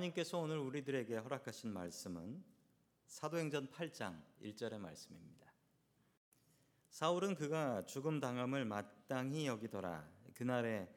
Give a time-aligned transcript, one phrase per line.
[0.00, 2.42] 하나님께서 오늘 우리들에게 허락하신 말씀은
[3.06, 5.52] 사도행전 8장 1절의 말씀입니다.
[6.88, 10.08] 사울은 그가 죽음 당함을 마땅히 여기더라.
[10.34, 10.88] 그날에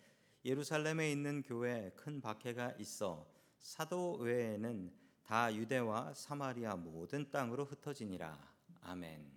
[0.46, 3.30] 예루살렘에 있는 교회에 큰 박해가 있어
[3.60, 4.94] 사도 외에는
[5.24, 8.38] 다 유대와 사마리아 모든 땅으로 흩어지니라.
[8.82, 9.30] 아멘.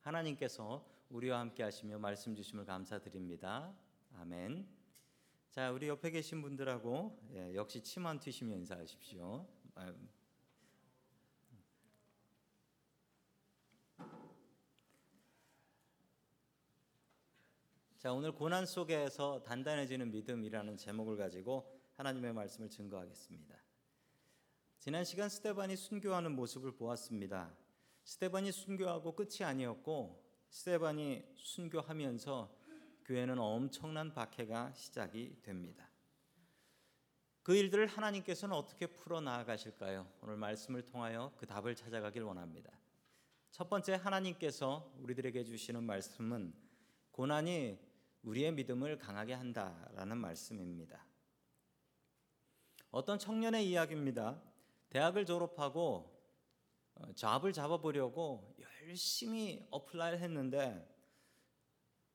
[0.00, 3.72] 하나님께서 우리와 함께 하시며 말씀 주심을 감사드립니다.
[4.16, 4.79] 아멘.
[5.50, 9.48] 자, 우리 옆에 계신 분들하고 예, 역시 침 안 튀시며 인사하십시오.
[9.74, 9.92] 아,
[17.98, 23.56] 자, 오늘 고난 속에서 단단해지는 믿음이라는 제목을 가지고 하나님의 말씀을 증거하겠습니다.
[24.78, 27.52] 지난 시간 스테반이 순교하는 모습을 보았습니다.
[28.04, 32.59] 스테반이 순교하고 끝이 아니었고 스테반이 순교하면서
[33.10, 35.90] 교회는 엄청난 박해가 시작이 됩니다.
[37.42, 40.08] 그 일들을 하나님께서는 어떻게 풀어 나가실까요?
[40.20, 42.70] 오늘 말씀을 통하여 그 답을 찾아가길 원합니다.
[43.50, 46.54] 첫 번째 하나님께서 우리들에게 주시는 말씀은
[47.10, 47.80] 고난이
[48.22, 51.04] 우리의 믿음을 강하게 한다라는 말씀입니다.
[52.92, 54.40] 어떤 청년의 이야기입니다.
[54.88, 56.16] 대학을 졸업하고
[56.94, 58.54] 어, 잡을 잡아보려고
[58.86, 60.99] 열심히 apply를 했는데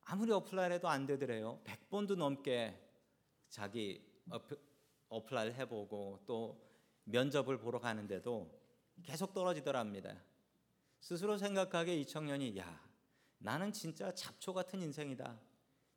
[0.06, 1.60] 아무리 apply를 해도 안 되더래요.
[1.64, 2.80] 100번도 넘게
[3.50, 4.04] 자기
[5.10, 6.64] apply를 해보고 또
[7.06, 8.50] 면접을 보러 가는데도
[9.04, 10.16] 계속 떨어지더랍니다.
[11.00, 12.82] 스스로 생각하기에 이 청년이 야
[13.40, 15.40] 나는 진짜 잡초 같은 인생이다.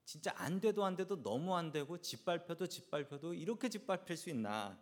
[0.04, 4.78] 진짜 안 돼도 안 돼도 너무 안 되고 짓밟혀도 짓밟혀도 이렇게 짓밟힐 수 있나.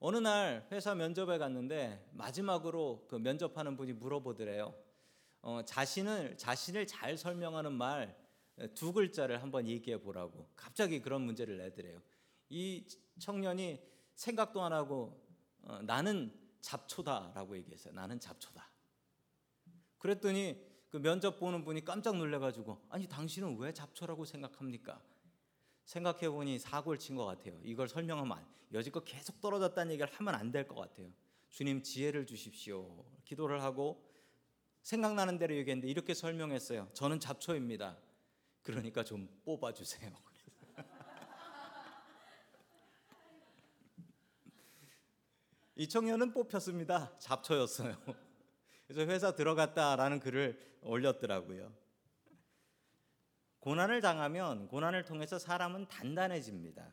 [0.00, 4.74] 어느 날 회사 면접에 갔는데 마지막으로 그 면접하는 분이 물어보더래요.
[5.42, 8.22] 어, 자신을 자신을 잘 설명하는 말
[8.74, 10.46] 두 글자를 한번 얘기해 보라고.
[10.54, 12.00] 갑자기 그런 문제를 내더래요.
[12.50, 12.86] 이
[13.18, 13.82] 청년이
[14.14, 15.26] 생각도 안 하고
[15.62, 17.94] 어, 나는 잡초다라고 얘기했어요.
[17.94, 18.70] 나는 잡초다.
[19.98, 25.02] 그랬더니 그 면접 보는 분이 깜짝 놀래가지고 아니 당신은 왜 잡초라고 생각합니까?
[25.86, 27.58] 생각해 보니 사고를 친 것 같아요.
[27.64, 31.10] 이걸 설명하면 안, 여지껏 계속 떨어졌다는 얘기를 하면 안 될 것 같아요.
[31.48, 33.04] 주님 지혜를 주십시오.
[33.24, 34.04] 기도를 하고
[34.82, 36.90] 생각나는 대로 얘기했는데 이렇게 설명했어요.
[36.92, 37.96] 저는 잡초입니다.
[38.62, 40.10] 그러니까 좀 뽑아주세요.
[45.76, 47.16] 이 청년은 뽑혔습니다.
[47.18, 47.96] 잡초였어요.
[48.86, 51.72] 그래서 회사 들어갔다라는 글을 올렸더라고요.
[53.60, 56.92] 고난을 당하면 고난을 통해서 사람은 단단해집니다.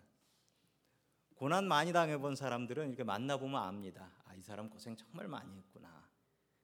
[1.34, 4.12] 고난 많이 당해본 사람들은 이렇게 만나보면 압니다.
[4.26, 6.08] 아, 이 사람 고생 정말 많이 했구나.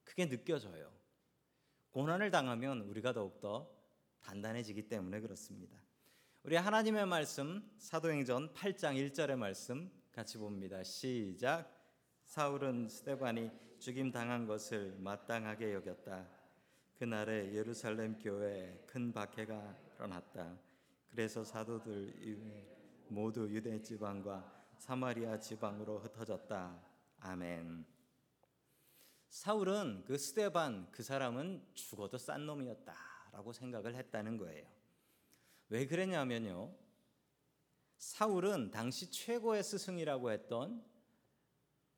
[0.04, 0.92] 그게 느껴져요.
[1.96, 3.74] 고난을 당하면 우리가 더욱더
[4.20, 5.78] 단단해지기 때문에 그렇습니다.
[6.42, 10.82] 우리 하나님의 말씀 사도행전 8장 1절의 말씀 같이 봅니다.
[10.82, 11.72] 시작.
[12.26, 16.28] 사울은 스테반이 죽임 당한 것을 마땅하게 여겼다.
[16.98, 20.54] 그날에 예루살렘 교회에 큰 박해가 일어났다.
[21.10, 22.12] 그래서 사도들
[23.08, 26.78] 모두 유대 지방과 사마리아 지방으로 흩어졌다.
[27.20, 27.95] 아멘.
[29.28, 34.66] 사울은 그 스테반 그 사람은 죽어도 싼 놈이었다라고 생각을 했다는 거예요.
[35.68, 36.74] 왜 그랬냐면요.
[37.98, 40.84] 사울은 당시 최고의 스승이라고 했던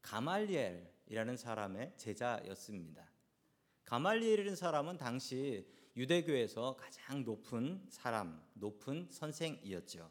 [0.03, 3.11] 가말리엘이라는 사람의 제자였습니다.
[3.85, 10.11] 가말리엘이라는 사람은 당시 유대교에서 가장 높은 사람, 높은 선생이었죠.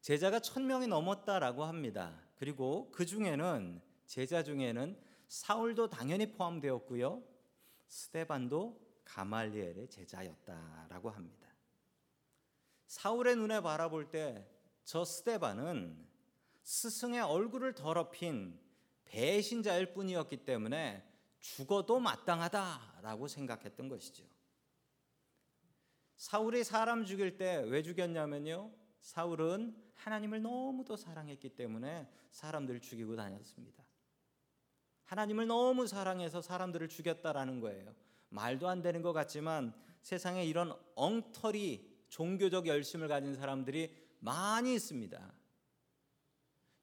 [0.00, 2.20] 제자가 천 명이 넘었다라고 합니다.
[2.36, 4.98] 그리고 그 중에는 제자 중에는
[5.28, 7.22] 사울도 당연히 포함되었고요.
[7.86, 11.48] 스테반도 가말리엘의 제자였다라고 합니다.
[12.86, 14.58] 사울의 눈에 바라볼 때
[14.88, 16.02] 저 스테반은
[16.62, 18.58] 스승의 얼굴을 더럽힌
[19.04, 21.06] 배신자일 뿐이었기 때문에
[21.40, 24.24] 죽어도 마땅하다라고 생각했던 것이죠.
[26.16, 28.72] 사울이 사람 죽일 때 왜 죽였냐면요.
[29.02, 33.84] 사울은 하나님을 너무도 사랑했기 때문에 사람들을 죽이고 다녔습니다.
[35.08, 37.94] 하나님을 너무 사랑해서 사람들을 죽였다라는 거예요.
[38.28, 39.72] 말도 안 되는 것 같지만
[40.02, 45.32] 세상에 이런 엉터리 종교적 열심을 가진 사람들이 많이 있습니다.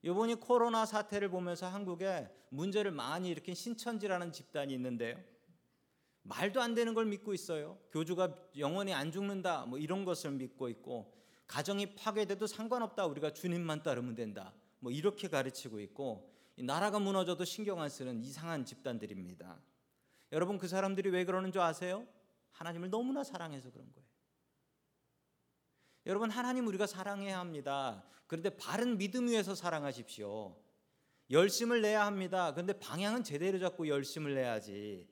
[0.02, 5.18] 이번이 코로나 사태를 보면서 한국에 문제를 많이 일으킨 신천지라는 집단이 있는데요.
[6.24, 7.78] 말도 안 되는 걸 믿고 있어요.
[7.92, 9.68] 교주가 영원히 안 죽는다.
[9.68, 11.14] 뭐 이런 것을 믿고 있고
[11.46, 13.06] 가정이 파괴돼도 상관없다.
[13.06, 14.52] 우리가 주님만 따르면 된다.
[14.80, 19.60] 뭐 이렇게 가르치고 있고 나라가 무너져도 신경 안 쓰는 이상한 집단들입니다.
[20.32, 22.08] 여러분 그 사람들이 왜 그러는 줄 아세요?
[22.52, 24.08] 하나님을 너무나 사랑해서 그런 거예요.
[26.06, 28.04] 여러분 하나님 우리가 사랑해야 합니다.
[28.28, 30.56] 그런데 바른 믿음 위에서 사랑하십시오.
[31.32, 32.52] 열심을 내야 합니다.
[32.54, 35.08] 그런데 방향은 제대로 잡고 열심을 내야지.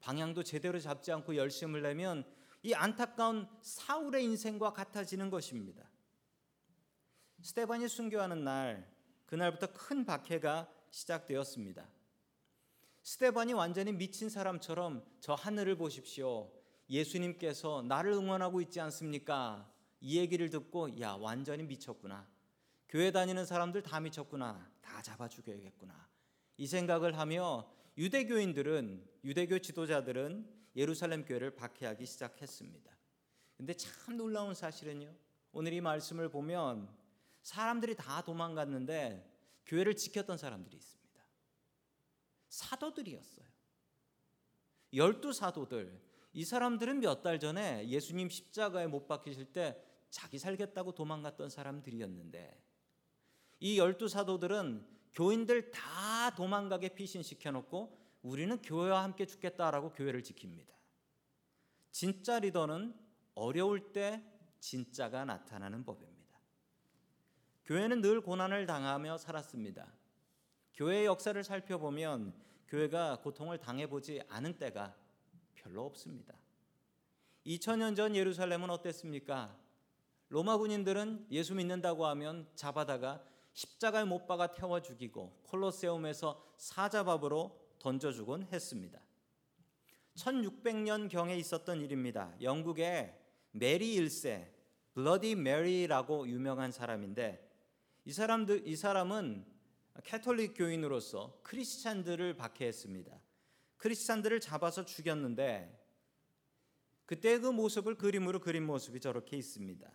[0.00, 2.24] 방향도 제대로 잡지 않고 열심을 내면
[2.62, 5.88] 이 안타까운 사울의 인생과 같아지는 것입니다.
[7.42, 8.90] 스테반이 순교하는 날
[9.26, 11.86] 그날부터 큰 박해가 시작되었습니다.
[13.02, 16.52] 스테반이 완전히 미친 사람처럼 저 하늘을 보십시오.
[16.90, 19.70] 예수님께서 나를 응원하고 있지 않습니까?
[20.00, 22.26] 이 얘기를 듣고 야 완전히 미쳤구나.
[22.88, 24.70] 교회 다니는 사람들 다 미쳤구나.
[24.80, 26.08] 다 잡아 죽여야겠구나.
[26.56, 32.92] 이 생각을 하며 유대교인들은 유대교 지도자들은 예루살렘 교회를 박해하기 시작했습니다.
[33.56, 35.12] 근데 참 놀라운 사실은요.
[35.52, 36.88] 오늘 이 말씀을 보면
[37.42, 39.37] 사람들이 다 도망갔는데
[39.68, 41.22] 교회를 지켰던 사람들이 있습니다.
[42.48, 43.46] 사도들이었어요.
[44.94, 46.00] 열두 사도들.
[46.32, 49.80] 이 사람들은 몇 달 전에 예수님 십자가에 못 박히실 때
[50.10, 52.64] 자기 살겠다고 도망갔던 사람들이었는데
[53.60, 60.72] 이 열두 사도들은 교인들 다 도망가게 피신시켜 놓고 우리는 교회와 함께 죽겠다라고 교회를 지킵니다.
[61.90, 62.94] 진짜 리더는
[63.34, 64.22] 어려울 때
[64.60, 66.17] 진짜가 나타나는 법입니다.
[67.68, 69.92] 교회는 늘 고난을 당하며 살았습니다.
[70.72, 72.32] 교회의 역사를 살펴보면
[72.66, 74.96] 교회가 고통을 당해보지 않은 때가
[75.54, 76.34] 별로 없습니다.
[77.44, 79.54] 2000년 전 예루살렘은 어땠습니까?
[80.30, 83.22] 로마 군인들은 예수 믿는다고 하면 잡아다가
[83.52, 88.98] 십자가에 못 박아 태워 죽이고 콜로세움에서 사자밥으로 던져 주곤 했습니다.
[90.14, 92.34] 1600년 경에 있었던 일입니다.
[92.40, 93.14] 영국의
[93.50, 94.50] 메리 1세
[94.94, 97.46] 블러디 메리라고 유명한 사람인데
[98.04, 99.44] 이 사람들 이 사람은
[100.04, 103.20] 캐톨릭 교인으로서 크리스찬들을 박해했습니다.
[103.76, 105.76] 크리스찬들을 잡아서 죽였는데
[107.06, 109.90] 그때 그 모습을 그림으로 그린 모습이 저렇게 있습니다.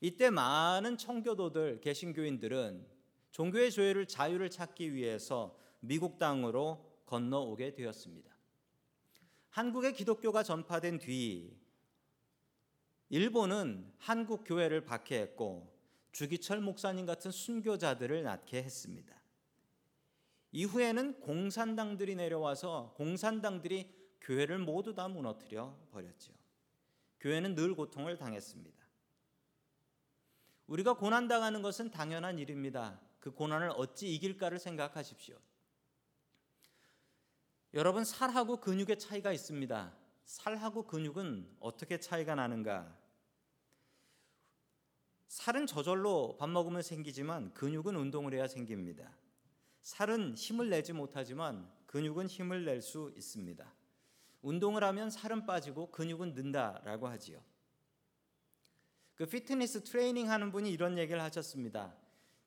[0.00, 2.86] 이때 많은 청교도들 개신교인들은
[3.32, 8.34] 종교의 조회를 자유를 찾기 위해서 미국 땅으로 건너오게 되었습니다.
[9.50, 11.58] 한국의 기독교가 전파된 뒤
[13.08, 15.75] 일본은 한국 교회를 박해했고
[16.16, 19.14] 주기철 목사님 같은 순교자들을 낳게 했습니다.
[20.50, 26.32] 이후에는 공산당들이 내려와서 공산당들이 교회를 모두 다 무너뜨려 버렸죠.
[27.20, 28.82] 교회는 늘 고통을 당했습니다.
[30.68, 32.98] 우리가 고난 당하는 것은 당연한 일입니다.
[33.20, 35.36] 그 고난을 어찌 이길까를 생각하십시오.
[37.74, 39.94] 여러분 살하고 근육의 차이가 있습니다.
[40.24, 43.05] 살하고 근육은 어떻게 차이가 나는가?
[45.28, 49.10] 살은 저절로 밥 먹으면 생기지만 근육은 운동을 해야 생깁니다.
[49.80, 53.72] 살은 힘을 내지 못하지만 근육은 힘을 낼 수 있습니다.
[54.42, 57.42] 운동을 하면 살은 빠지고 근육은 는다라고 하지요.
[59.14, 61.96] 그 피트니스 트레이닝 하는 분이 이런 얘기를 하셨습니다.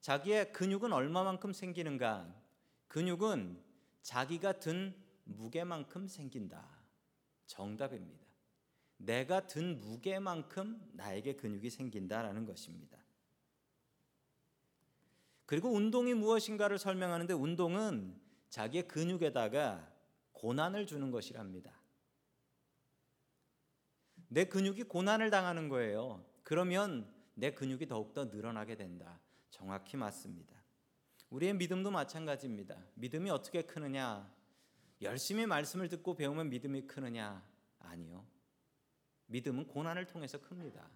[0.01, 2.33] 자기의 근육은 얼마만큼 생기는가?
[2.87, 3.61] 근육은
[4.01, 4.95] 자기가 든
[5.25, 6.65] 무게만큼 생긴다.
[7.47, 8.28] 정답입니다.
[8.99, 12.97] 내가 든 무게만큼 나에게 근육이 생긴다라는 것입니다.
[15.45, 18.19] 그리고 운동이 무엇인가를 설명하는데 운동은
[18.49, 19.91] 자기의 근육에다가
[20.33, 21.73] 고난을 주는 것이랍니다.
[24.27, 26.23] 내 근육이 고난을 당하는 거예요.
[26.43, 29.19] 그러면 내 근육이 더욱더 늘어나게 된다.
[29.49, 30.55] 정확히 맞습니다.
[31.29, 32.75] 우리의 믿음도 마찬가지입니다.
[32.95, 34.31] 믿음이 어떻게 크느냐?
[35.01, 37.43] 열심히 말씀을 듣고 배우면 믿음이 크느냐?
[37.79, 38.25] 아니요.
[39.29, 40.89] 믿음은 고난을 통해서 큽니다.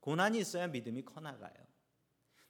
[0.00, 1.54] 고난이 있어야 믿음이 커나가요.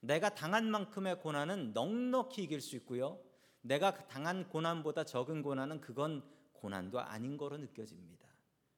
[0.01, 3.23] 내가 당한 만큼의 고난은 넉넉히 이길 수 있고요.
[3.61, 6.23] 내가 당한 고난보다 적은 고난은 그건
[6.53, 8.27] 고난도 아닌 거로 느껴집니다.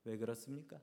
[0.04, 0.80] 왜 그렇습니까?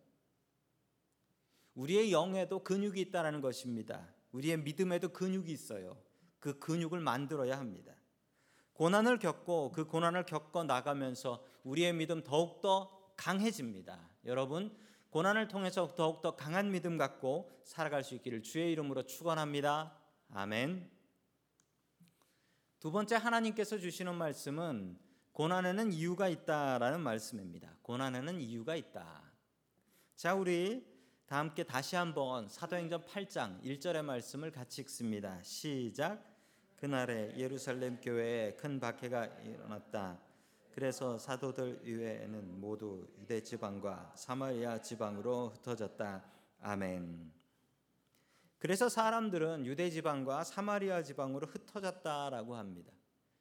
[1.75, 4.13] 우리의 영에도 근육이 있다는 것입니다.
[4.31, 6.01] 우리의 믿음에도 근육이 있어요.
[6.39, 7.93] 그 근육을 만들어야 합니다.
[8.73, 14.09] 고난을 겪고 그 고난을 겪어 나가면서 우리의 믿음 더욱더 강해집니다.
[14.25, 14.75] 여러분,
[15.11, 19.93] 고난을 통해서 더욱더 강한 믿음 갖고 살아갈 수 있기를 주의 이름으로 축원합니다.
[20.29, 20.89] 아멘.
[22.79, 24.97] 두 번째 하나님께서 주시는 말씀은
[25.33, 27.75] 고난에는 이유가 있다라는 말씀입니다.
[27.81, 29.21] 고난에는 이유가 있다.
[30.15, 30.89] 자, 우리
[31.25, 35.43] 다 함께 다시 한번 사도행전 8장 1절의 말씀을 같이 읽습니다.
[35.43, 36.23] 시작.
[36.77, 40.30] 그날에 예루살렘 교회에 큰 박해가 일어났다.
[40.73, 46.23] 그래서 사도들 이외에는 모두 유대 지방과 사마리아 지방으로 흩어졌다.
[46.61, 47.31] 아멘.
[48.57, 52.91] 그래서 사람들은 유대 지방과 사마리아 지방으로 흩어졌다라고 합니다.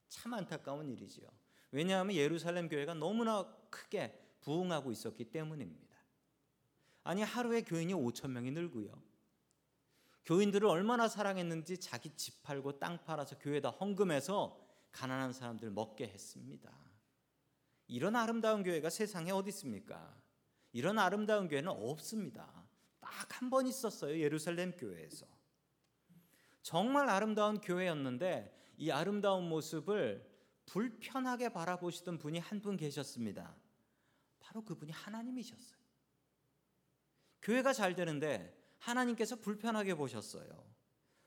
[0.09, 1.29] 참 안타까운 일이지요.
[1.71, 5.97] 왜냐하면 예루살렘 교회가 너무나 크게 부흥하고 있었기 때문입니다.
[7.05, 8.91] 아니 하루에 교인이 5천 명이 늘고요.
[10.25, 14.59] 교인들을 얼마나 사랑했는지 자기 집 팔고 땅 팔아서 교회에다 헌금해서
[14.93, 16.90] 가난한 사람들 먹게 했습니다.
[17.91, 20.15] 이런 아름다운 교회가 세상에 어디 있습니까?
[20.73, 22.49] 이런 아름다운 교회는 없습니다.
[23.01, 24.19] 딱 한 번 있었어요.
[24.19, 25.27] 예루살렘 교회에서.
[26.63, 30.25] 정말 아름다운 교회였는데 이 아름다운 모습을
[30.67, 33.57] 불편하게 바라보시던 분이 한 분 계셨습니다.
[34.39, 35.81] 바로 그분이 하나님이셨어요.
[37.43, 40.65] 교회가 잘 되는데 하나님께서 불편하게 보셨어요.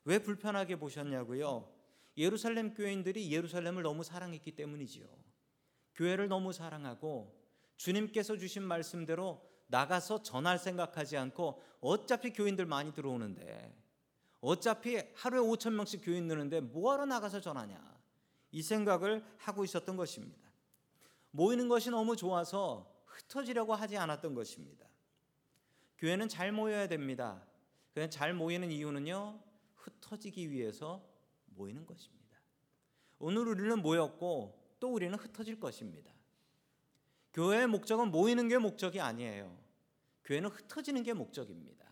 [0.05, 1.70] 왜 불편하게 보셨냐고요?
[2.17, 5.08] 예루살렘 교인들이 예루살렘을 너무 사랑했기 때문이지요.
[5.96, 7.34] 교회를 너무 사랑하고
[7.78, 13.76] 주님께서 주신 말씀대로 나가서 전할 생각하지 않고 어차피 교인들 많이 들어오는데
[14.40, 17.82] 어차피 하루에 5천 명씩 교인 느는데 뭐하러 나가서 전하냐
[18.52, 20.44] 이 생각을 하고 있었던 것입니다.
[21.32, 24.88] 모이는 것이 너무 좋아서 흩어지려고 하지 않았던 것입니다.
[25.98, 27.44] 교회는 잘 모여야 됩니다.
[27.94, 29.40] 그냥 잘 모이는 이유는요
[29.76, 31.04] 흩어지기 위해서
[31.48, 32.38] 모이는 것입니다.
[33.20, 36.12] 오늘 우리는 모였고 또 우리는 흩어질 것입니다.
[37.32, 39.58] 교회의 목적은 모이는 게 목적이 아니에요.
[40.25, 41.90] 교회는 흩어지는 게 목적입니다.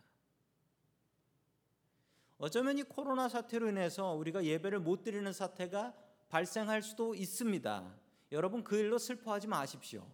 [2.37, 5.95] 어쩌면 이 코로나 사태로 인해서 우리가 예배를 못 드리는 사태가
[6.27, 7.95] 발생할 수도 있습니다.
[8.33, 10.05] 여러분 그 일로 슬퍼하지 마십시오.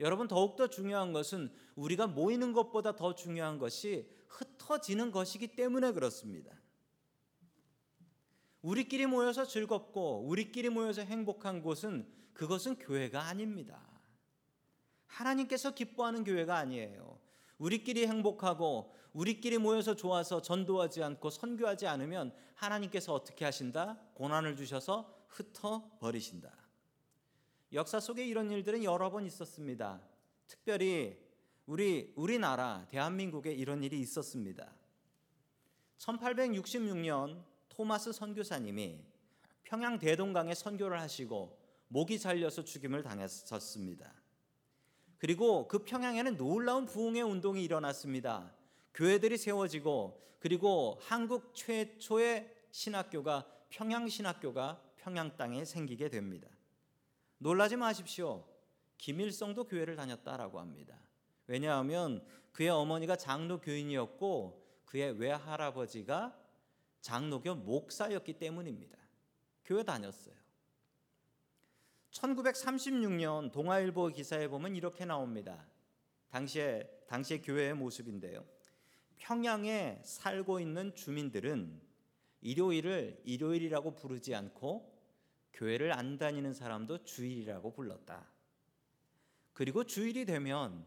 [0.00, 6.50] 여러분 더욱더 중요한 것은 우리가 모이는 것보다 더 중요한 것이 흩어지는 것이기 때문에 그렇습니다.
[8.64, 13.78] 우리끼리 모여서 즐겁고 우리끼리 모여서 행복한 곳은 그것은 교회가 아닙니다.
[15.06, 17.20] 하나님께서 기뻐하는 교회가 아니에요.
[17.58, 24.00] 우리끼리 행복하고 우리끼리 모여서 좋아서 전도하지 않고 선교하지 않으면 하나님께서 어떻게 하신다?
[24.14, 26.50] 고난을 주셔서 흩어 버리신다.
[27.74, 30.00] 역사 속에 이런 일들은 여러 번 있었습니다.
[30.46, 31.22] 특별히
[31.66, 34.74] 우리 우리나라 대한민국에 이런 일이 있었습니다.
[35.98, 39.00] 1866년 토마스 선교사님이
[39.64, 44.12] 평양 대동강에 선교를 하시고 목이 잘려서 죽임을 당했었습니다.
[45.18, 48.54] 그리고 그 평양에는 놀라운 부흥의 운동이 일어났습니다.
[48.94, 56.48] 교회들이 세워지고 그리고 한국 최초의 신학교가 평양 신학교가 평양 땅에 생기게 됩니다.
[57.38, 58.46] 놀라지 마십시오.
[58.98, 60.98] 김일성도 교회를 다녔다라고 합니다.
[61.46, 66.43] 왜냐하면 그의 어머니가 장로 교인이었고 그의 외할아버지가
[67.04, 68.96] 장로교 목사였기 때문입니다.
[69.66, 70.34] 교회 다녔어요.
[72.10, 75.66] 1936년 동아일보 기사에 보면 이렇게 나옵니다.
[76.30, 78.42] 당시에 당시의 교회의 모습인데요.
[79.18, 81.78] 평양에 살고 있는 주민들은
[82.40, 84.90] 일요일을 일요일이라고 부르지 않고
[85.52, 88.26] 교회를 안 다니는 사람도 주일이라고 불렀다.
[89.52, 90.86] 그리고 주일이 되면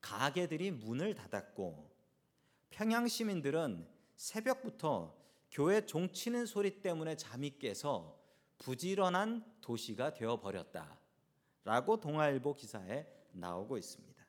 [0.00, 1.90] 가게들이 문을 닫았고
[2.70, 3.86] 평양 시민들은
[4.16, 5.19] 새벽부터
[5.50, 8.18] 교회 종치는 소리 때문에 잠이 깨서
[8.58, 14.24] 부지런한 도시가 되어 버렸다라고 동아일보 기사에 나오고 있습니다.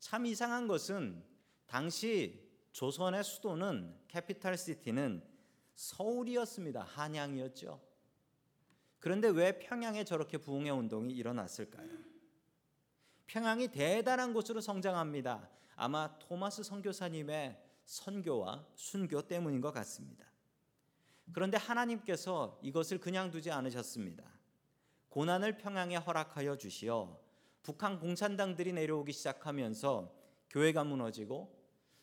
[0.00, 1.24] 참 이상한 것은
[1.66, 5.24] 당시 조선의 수도는 capital city는
[5.74, 6.82] 서울이었습니다.
[6.82, 7.80] 한양이었죠.
[8.98, 11.88] 그런데 왜 평양에 저렇게 부흥의 운동이 일어났을까요?
[13.26, 15.48] 평양이 대단한 곳으로 성장합니다.
[15.76, 20.26] 아마 토마스 선교사님의 선교와 순교 때문인 것 같습니다.
[21.32, 24.24] 그런데 하나님께서 이것을 그냥 두지 않으셨습니다.
[25.08, 27.18] 고난을 평양에 허락하여 주시어
[27.62, 30.12] 북한 공산당들이 내려오기 시작하면서
[30.50, 31.56] 교회가 무너지고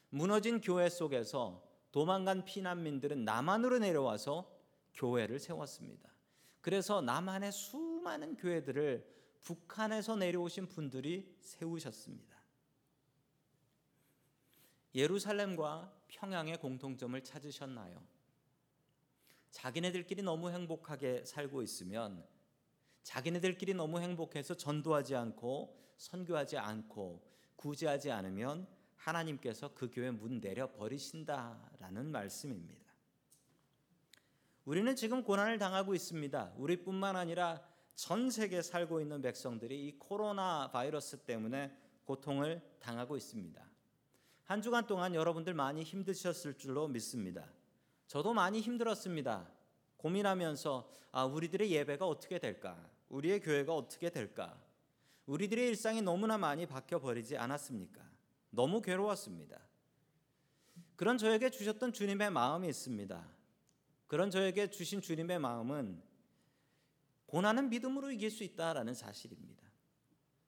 [0.09, 4.50] 무너진 교회 속에서 도망간 피난민들은 남한으로 내려와서
[4.93, 6.09] 교회를 세웠습니다.
[6.61, 9.07] 그래서 남한의 수많은 교회들을
[9.41, 12.30] 북한에서 내려오신 분들이 세우셨습니다.
[14.93, 18.01] 예루살렘과 평양의 공통점을 찾으셨나요?
[19.51, 22.25] 자기네들끼리 너무 행복하게 살고 있으면
[23.03, 27.21] 자기네들끼리 너무 행복해서 전도하지 않고 선교하지 않고
[27.55, 32.81] 구제하지 않으면 하나님께서 그 교회 문 내려 버리신다라는 말씀입니다.
[34.65, 36.53] 우리는 지금 고난을 당하고 있습니다.
[36.57, 37.62] 우리뿐만 아니라
[37.95, 43.70] 전 세계 살고 있는 백성들이 이 코로나 바이러스 때문에 고통을 당하고 있습니다.
[44.51, 47.48] 한 주간 동안 여러분들 많이 힘드셨을 줄로 믿습니다.
[48.08, 49.50] 저도 많이 힘들었습니다.
[49.96, 52.77] 고민하면서 아, 우리들의 예배가 어떻게 될까?
[53.08, 54.62] 우리의 교회가 어떻게 될까?
[55.25, 58.01] 우리들의 일상이 너무나 많이 바뀌어 버리지 않았습니까?
[58.50, 59.58] 너무 괴로웠습니다.
[60.98, 63.25] 그런 저에게 주셨던 주님의 마음이 있습니다.
[64.08, 66.03] 그런 저에게 주신 주님의 마음은
[67.25, 69.63] 고난은 믿음으로 이길 수 있다라는 사실입니다.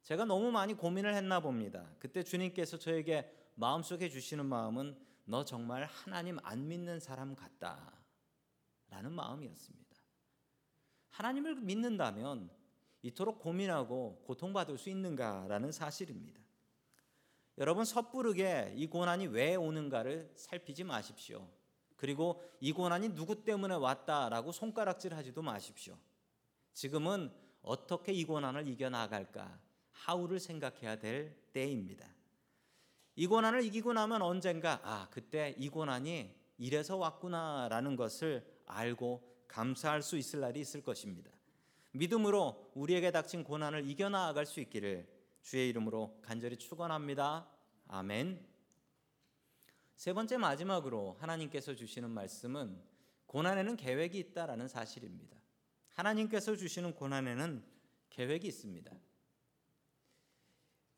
[0.02, 1.90] 제가 너무 많이 고민을 했나 봅니다.
[2.00, 7.94] 그때 주님께서 저에게 마음속에 주시는 마음은 너 정말 하나님 안 믿는 사람 같다.
[8.90, 9.84] 라는 마음이었습니다.
[11.10, 12.50] 하나님을 믿는다면
[13.02, 16.42] 이토록 고민하고 고통받을 수 있는가라는 사실입니다.
[17.58, 21.48] 여러분 섣부르게 이 고난이 왜 오는가를 살피지 마십시오.
[21.96, 25.98] 그리고 이 고난이 누구 때문에 왔다라고 손가락질 하지도 마십시오.
[26.74, 27.32] 지금은
[27.62, 29.60] 어떻게 이 고난을 이겨나갈까?
[29.92, 32.13] 하우를 생각해야 될 때입니다.
[33.16, 40.18] 이 고난을 이기고 나면 언젠가 아, 그때 이 고난이 이래서 왔구나라는 것을 알고 감사할 수
[40.18, 41.32] 있을 날이 있을 것입니다.
[41.92, 45.08] 믿음으로 우리에게 닥친 고난을 이겨나갈 수 있기를
[45.42, 47.48] 주의 이름으로 간절히 축원합니다.
[47.88, 48.44] 아멘.
[49.96, 52.82] 세 번째 마지막으로 하나님께서 주시는 말씀은
[53.28, 55.38] 고난에는 계획이 있다라는 사실입니다.
[55.90, 57.64] 하나님께서 주시는 고난에는
[58.10, 58.92] 계획이 있습니다.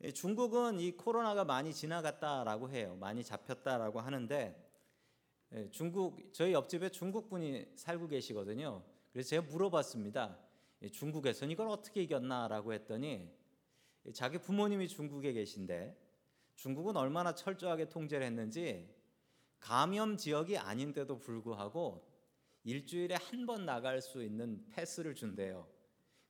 [0.02, 2.96] 예, 중국은 이 코로나가 많이 지나갔다라고 해요.
[3.00, 4.62] 많이 잡혔다라고 하는데
[5.52, 8.82] 예, 중국 저희 옆집에 중국 분이 살고 계시거든요.
[9.12, 10.38] 그래서 제가 물어봤습니다.
[10.82, 13.30] 예, 중국에서는 이걸 어떻게 이겼나라고 했더니
[14.12, 15.96] 자기 부모님이 중국에 계신데
[16.56, 18.88] 중국은 얼마나 철저하게 통제를 했는지
[19.60, 22.06] 감염 지역이 아닌데도 불구하고
[22.64, 25.66] 일주일에 한 번 나갈 수 있는 패스를 준대요.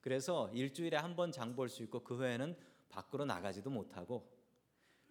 [0.00, 2.56] 그래서 일주일에 한 번 장 볼 수 있고 그 외에는
[2.88, 4.30] 밖으로 나가지도 못하고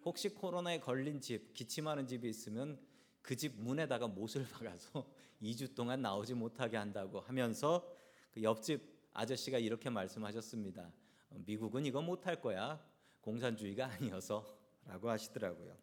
[0.04, 2.78] 혹시 코로나에 걸린 집, 기침하는 집이 있으면
[3.26, 5.04] 그 집 문에다가 못을 박아서
[5.42, 7.84] 2주 동안 나오지 못하게 한다고 하면서
[8.32, 8.80] 그 옆집
[9.12, 10.92] 아저씨가 이렇게 말씀하셨습니다.
[11.30, 12.80] 미국은 이거 못할 거야.
[13.20, 14.46] 공산주의가 아니어서
[14.84, 15.76] 라고 하시더라고요.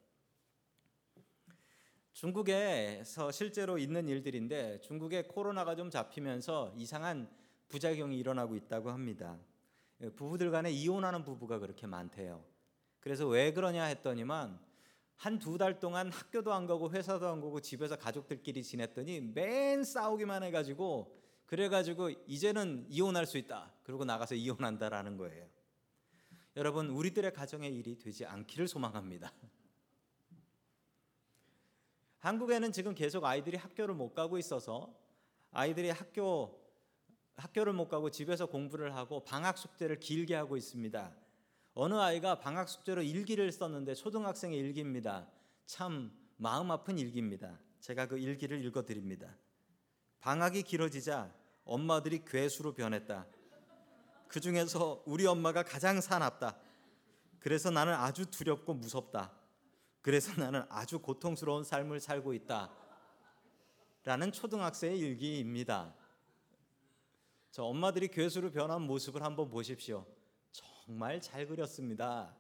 [2.14, 7.30] 중국에서 실제로 있는 일들인데 중국에 코로나가 좀 잡히면서 이상한
[7.68, 9.38] 부작용이 일어나고 있다고 합니다.
[10.12, 12.44] 부부들 간에 이혼하는 부부가 그렇게 많대요.
[13.00, 14.60] 그래서 왜 그러냐 했더니만
[15.16, 20.44] 한 두 달 동안 학교도 안 가고 회사도 안 가고 집에서 가족들끼리 지냈더니 맨 싸우기만
[20.44, 23.72] 해가지고 그래가지고 이제는 이혼할 수 있다.
[23.84, 25.48] 그러고 나가서 이혼한다라는 거예요.
[26.58, 29.32] 여러분 우리들의 가정의 일이 되지 않기를 소망합니다.
[32.20, 34.94] 한국에는 지금 계속 아이들이 학교를 못 가고 있어서
[35.52, 36.63] 아이들이 학교
[37.36, 41.12] 학교를 못 가고 집에서 공부를 하고 방학 숙제를 길게 하고 있습니다.
[41.74, 45.28] 어느 아이가 방학 숙제로 일기를 썼는데 초등학생의 일기입니다.
[45.66, 47.60] 참 마음 아픈 일기입니다.
[47.80, 49.36] 제가 그 일기를 읽어 드립니다.
[50.20, 51.34] 방학이 길어지자
[51.66, 53.26] 엄마들이 괴수로 변했다.
[54.28, 56.58] 그 중에서 우리 엄마가 가장 사납다.
[57.40, 59.32] 그래서 나는 아주 두렵고 무섭다.
[60.02, 62.72] 그래서 나는 아주 고통스러운 삶을 살고 있다.
[64.04, 65.94] 라는 초등학생의 일기입니다.
[67.54, 70.08] 저 엄마들이 괴수로 변한 모습을 한번 보십시오.
[70.52, 72.36] 정말 잘 그렸습니다.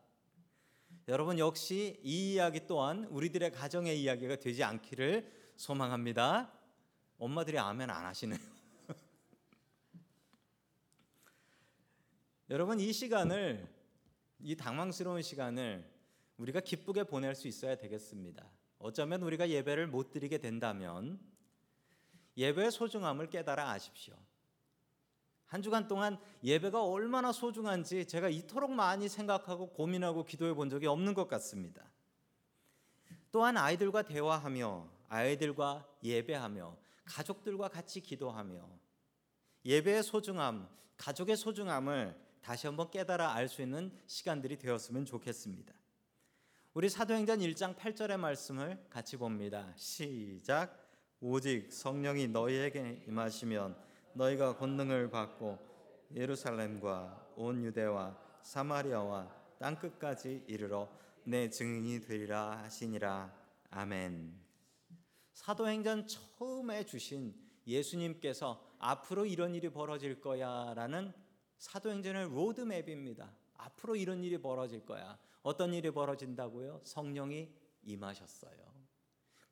[1.07, 6.51] 여러분 역시 이 이야기 또한 우리들의 가정의 이야기가 되지 않기를 소망합니다.
[7.19, 8.39] 엄마들이 아멘 안 하시네요.
[12.49, 13.71] 여러분 이 시간을
[14.39, 15.87] 이 당황스러운 시간을
[16.37, 18.49] 우리가 기쁘게 보낼 수 있어야 되겠습니다.
[18.79, 21.19] 어쩌면 우리가 예배를 못 드리게 된다면
[22.35, 24.15] 예배의 소중함을 깨달아 아십시오.
[25.53, 31.13] 한 주간 동안 예배가 얼마나 소중한지 제가 이토록 많이 생각하고 고민하고 기도해 본 적이 없는
[31.13, 31.85] 것 같습니다.
[33.31, 38.67] 또한 아이들과 대화하며 아이들과 예배하며 가족들과 같이 기도하며
[39.63, 45.71] 예배의 소중함, 가족의 소중함을 다시 한번 깨달아 알 수 있는 시간들이 되었으면 좋겠습니다.
[46.73, 49.71] 우리 사도행전 1장 8절의 말씀을 같이 봅니다.
[49.75, 50.83] 시작.
[51.21, 55.57] 오직 성령이 너희에게 임하시면 너희가 권능을 받고
[56.13, 60.89] 예루살렘과 온 유대와 사마리아와 땅 끝까지 이르러
[61.23, 63.33] 내 증인이 되리라 하시니라
[63.69, 64.39] 아멘.
[65.33, 67.33] 사도행전 처음에 주신
[67.65, 71.13] 예수님께서 앞으로 이런 일이 벌어질 거야라는
[71.57, 73.33] 사도행전의 로드맵입니다.
[73.55, 75.17] 앞으로 이런 일이 벌어질 거야.
[75.41, 76.81] 어떤 일이 벌어진다고요?
[76.83, 77.49] 성령이
[77.83, 78.73] 임하셨어요.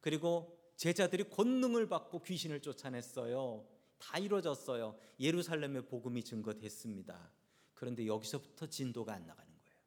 [0.02, 3.65] 그리고 제자들이 권능을 받고 귀신을 쫓아냈어요.
[4.01, 4.97] 다 이루어졌어요.
[5.19, 7.31] 예루살렘의 복음이 증거됐습니다.
[7.73, 9.77] 그런데 여기서부터 진도가 안 나가는 거예요.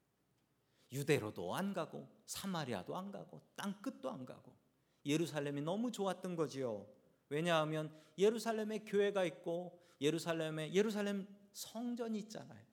[0.93, 4.55] 유대로도 안 가고 사마리아도 안 가고 땅 끝도 안 가고
[5.05, 6.87] 예루살렘이 너무 좋았던 거지요.
[7.29, 12.65] 왜냐하면 예루살렘에 교회가 있고 예루살렘에 예루살렘 성전이 있잖아요.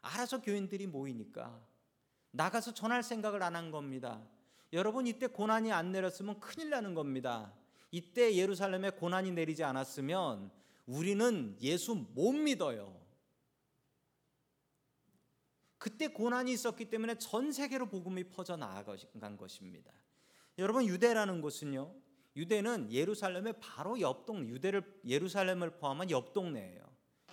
[0.00, 1.62] 알아서 교인들이 모이니까
[2.30, 4.26] 나가서 전할 생각을 안 한 겁니다.
[4.72, 7.52] 여러분 이때 고난이 안 내렸으면 큰일 나는 겁니다.
[7.94, 10.50] 이때 예루살렘에 고난이 내리지 않았으면
[10.84, 13.00] 우리는 예수 못 믿어요.
[15.78, 19.92] 그때 고난이 있었기 때문에 전 세계로 복음이 퍼져 나간 것입니다.
[20.58, 21.94] 여러분 유대라는 곳은요.
[22.34, 26.82] 유대는 예루살렘의 바로 옆 동네, 유대를 예루살렘을 포함한 옆 동네예요.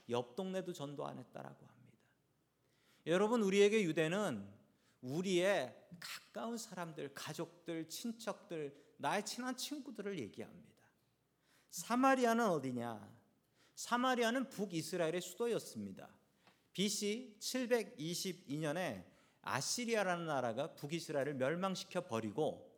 [0.10, 1.98] 옆 동네도 전도 안 했다라고 합니다.
[3.08, 4.48] 여러분 우리에게 유대는
[5.02, 10.72] 우리의 가까운 사람들, 가족들, 친척들, 나의 친한 친구들을 얘기합니다.
[11.72, 13.22] 사마리아는 어디냐?
[13.76, 16.10] 사마리아는 북이스라엘의 수도였습니다.
[16.74, 19.04] BC 722년에
[19.42, 22.72] 아시리아라는 나라가 북이스라엘을 멸망시켜 버리고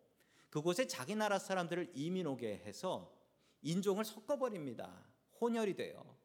[0.49, 3.13] 그곳에 자기 나라 사람들을 이민 오게 해서
[3.61, 5.05] 인종을 섞어 버립니다.
[5.41, 6.17] 혼혈이 돼요.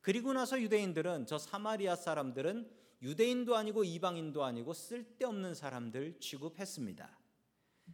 [0.00, 2.70] 그리고 나서 유대인들은 저 사마리아 사람들은
[3.02, 7.19] 유대인도 아니고 이방인도 아니고 쓸데없는 사람들 취급했습니다.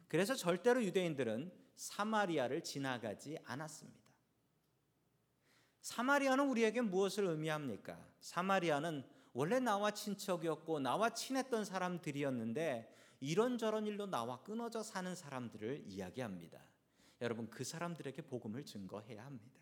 [0.09, 4.06] 그래서 절대로 유대인들은 사마리아를 지나가지 않았습니다.
[5.82, 8.04] 사마리아는 우리에게 무엇을 의미합니까?
[8.20, 16.64] 사마리아는 원래 나와 친척이었고 나와 친했던 사람들이었는데 이런저런 일로 나와 끊어져 사는 사람들을 이야기합니다.
[17.20, 19.61] 여러분 그 사람들에게 복음을 증거해야 합니다.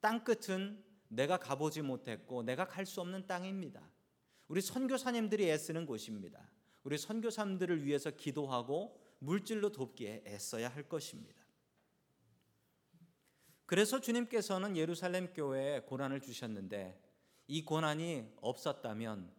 [0.00, 3.88] 땅 끝은 내가 가보지 못했고 내가 갈 수 없는 땅입니다.
[4.48, 6.48] 우리 선교사님들이 애쓰는 곳입니다.
[6.84, 11.46] 우리 선교사님들을 위해서 기도하고 물질로 돕기에 애써야 할 것입니다.
[13.66, 17.02] 그래서 주님께서는 예루살렘 교회에 고난을 주셨는데
[17.48, 19.32] 이 고난이 없었다면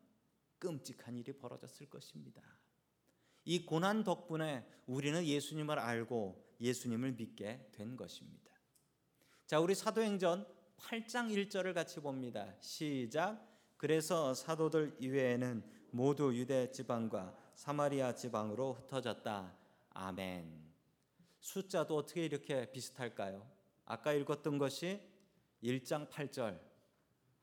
[0.60, 2.42] 끔찍한 일이 벌어졌을 것입니다.
[3.46, 8.52] 이 고난 덕분에 우리는 예수님을 알고 예수님을 믿게 된 것입니다.
[9.46, 10.46] 자, 우리 사도행전
[10.78, 12.54] 8장 1절을 같이 봅니다.
[12.60, 13.42] 시작.
[13.78, 19.57] 그래서 사도들 이외에는 모두 유대 지방과 사마리아 지방으로 흩어졌다.
[20.00, 20.48] 아멘.
[21.40, 23.50] 숫자도 어떻게 이렇게 비슷할까요?
[23.84, 25.02] 아까 읽었던 것이
[25.64, 26.60] 1장 8절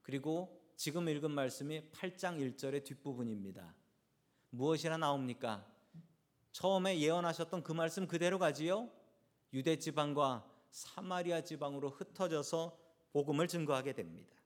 [0.03, 3.75] 그리고 지금 읽은 말씀이 8장 1절의 뒷부분입니다.
[4.51, 5.67] 무엇이나 나옵니까?
[6.53, 8.89] 처음에 예언하셨던 그 말씀 그대로 가지요.
[9.53, 12.79] 유대 지방과 사마리아 지방으로 흩어져서
[13.13, 14.37] 복음을 증거하게 됩니다.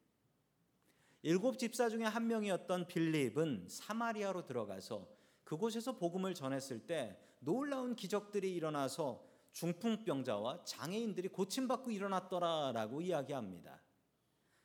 [1.21, 5.07] 일곱 집사 중에 한 명이었던 빌립은 사마리아로 들어가서
[5.45, 13.81] 그곳에서 복음을 전했을 때 놀라운 기적들이 일어나서 중풍병자와 장애인들이 고침받고 일어났더라라고 이야기합니다.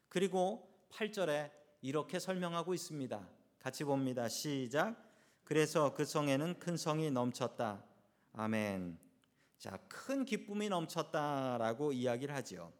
[0.09, 3.27] 그리고 8절에 이렇게 설명하고 있습니다.
[3.59, 4.27] 같이 봅니다.
[4.29, 4.95] 시작.
[5.43, 7.83] 그래서 그 성에는 큰 성이 넘쳤다.
[8.33, 8.99] 아멘.
[9.57, 12.71] 자, 큰 기쁨이 넘쳤다라고 이야기를 하지요.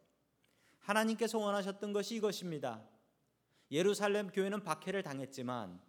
[0.78, 2.82] 하나님께서 원하셨던 것이 이것입니다.
[3.70, 5.80] 예루살렘 교회는 박해를 당했지만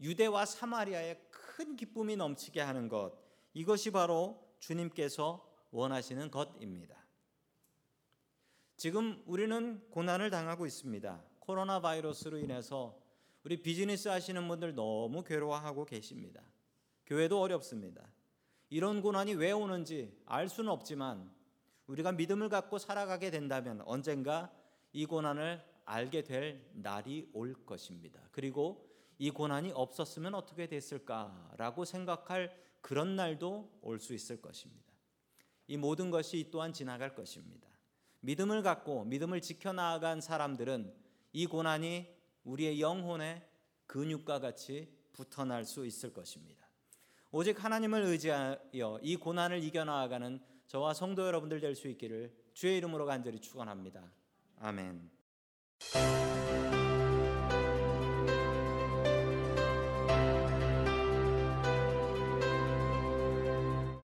[0.00, 1.20] 유대와 사마리아에
[1.56, 3.14] 큰 기쁨이 넘치게 하는 것
[3.54, 6.94] 이것이 바로 주님께서 원하시는 것입니다.
[8.76, 11.24] 지금 우리는 고난을 당하고 있습니다.
[11.38, 13.00] 코로나 바이러스로 인해서
[13.42, 16.42] 우리 비즈니스 하시는 분들 너무 괴로워하고 계십니다.
[17.06, 18.06] 교회도 어렵습니다.
[18.68, 21.30] 이런 고난이 왜 오는지 알 수는 없지만
[21.86, 24.52] 우리가 믿음을 갖고 살아가게 된다면 언젠가
[24.92, 28.20] 이 고난을 알게 될 날이 올 것입니다.
[28.30, 28.85] 그리고
[29.18, 34.92] 이 고난이 없었으면 어떻게 됐을까라고 생각할 그런 날도 올 수 있을 것입니다.
[35.68, 37.68] 이 모든 것이 또한 지나갈 것입니다.
[38.20, 40.94] 믿음을 갖고 믿음을 지켜나간 사람들은
[41.32, 42.06] 이 고난이
[42.44, 43.42] 우리의 영혼의
[43.86, 46.64] 근육과 같이 붙어날 수 있을 것입니다.
[47.32, 53.40] 오직 하나님을 의지하여 이 고난을 이겨나가는 저와 성도 여러분들 될 수 있기를 주의 이름으로 간절히
[53.40, 54.10] 축원합니다.
[54.58, 55.10] 아멘.